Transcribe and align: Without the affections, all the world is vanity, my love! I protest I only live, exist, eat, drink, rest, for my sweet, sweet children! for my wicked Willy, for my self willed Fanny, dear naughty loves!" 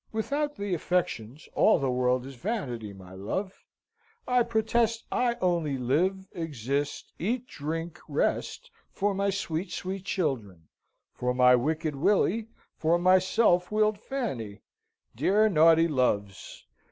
Without 0.11 0.55
the 0.55 0.73
affections, 0.73 1.47
all 1.53 1.77
the 1.77 1.91
world 1.91 2.25
is 2.25 2.33
vanity, 2.33 2.91
my 2.91 3.13
love! 3.13 3.63
I 4.27 4.41
protest 4.41 5.05
I 5.11 5.35
only 5.39 5.77
live, 5.77 6.27
exist, 6.33 7.13
eat, 7.19 7.45
drink, 7.45 7.99
rest, 8.07 8.71
for 8.89 9.13
my 9.13 9.29
sweet, 9.29 9.69
sweet 9.71 10.03
children! 10.03 10.69
for 11.13 11.35
my 11.35 11.55
wicked 11.55 11.95
Willy, 11.95 12.47
for 12.75 12.97
my 12.97 13.19
self 13.19 13.71
willed 13.71 13.99
Fanny, 13.99 14.63
dear 15.15 15.47
naughty 15.47 15.87
loves!" 15.87 16.65